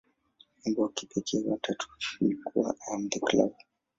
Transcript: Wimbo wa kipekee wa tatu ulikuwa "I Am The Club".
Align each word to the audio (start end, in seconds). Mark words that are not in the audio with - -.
Wimbo 0.65 0.81
wa 0.83 0.89
kipekee 0.91 1.43
wa 1.47 1.57
tatu 1.57 1.87
ulikuwa 2.21 2.75
"I 2.87 2.93
Am 2.95 3.09
The 3.09 3.19
Club". 3.19 3.53